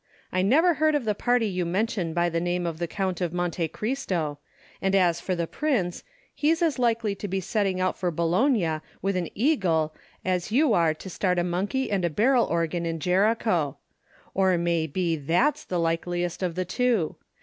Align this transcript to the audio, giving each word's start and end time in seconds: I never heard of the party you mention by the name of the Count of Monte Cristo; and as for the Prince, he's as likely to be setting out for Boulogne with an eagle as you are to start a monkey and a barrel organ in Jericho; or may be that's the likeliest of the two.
I 0.31 0.41
never 0.41 0.73
heard 0.73 0.95
of 0.95 1.05
the 1.05 1.13
party 1.13 1.45
you 1.45 1.63
mention 1.63 2.11
by 2.15 2.27
the 2.27 2.39
name 2.41 2.65
of 2.65 2.79
the 2.79 2.87
Count 2.87 3.21
of 3.21 3.33
Monte 3.33 3.67
Cristo; 3.67 4.39
and 4.81 4.95
as 4.95 5.21
for 5.21 5.35
the 5.35 5.45
Prince, 5.45 6.03
he's 6.33 6.63
as 6.63 6.79
likely 6.79 7.13
to 7.13 7.27
be 7.27 7.39
setting 7.39 7.79
out 7.79 7.95
for 7.95 8.09
Boulogne 8.09 8.81
with 9.03 9.15
an 9.15 9.29
eagle 9.35 9.93
as 10.25 10.51
you 10.51 10.73
are 10.73 10.95
to 10.95 11.07
start 11.07 11.37
a 11.37 11.43
monkey 11.43 11.91
and 11.91 12.03
a 12.03 12.09
barrel 12.09 12.45
organ 12.47 12.83
in 12.83 12.99
Jericho; 12.99 13.77
or 14.33 14.57
may 14.57 14.87
be 14.87 15.17
that's 15.17 15.63
the 15.63 15.79
likeliest 15.79 16.41
of 16.41 16.55
the 16.55 16.65
two. 16.65 17.17